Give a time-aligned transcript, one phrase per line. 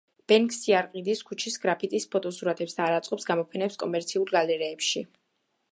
[0.31, 5.07] ბენქსი არ ყიდის ქუჩის გრაფიტის ფოტოსურათებს და არ აწყობს გამოფენებს კომერციულ გალერეებში.